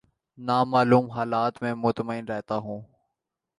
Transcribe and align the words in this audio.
نا 0.37 0.63
معلوم 0.63 1.09
حالات 1.11 1.61
میں 1.61 1.73
مطمئن 1.75 2.25
رہتا 2.25 2.55
ہوں 2.57 2.81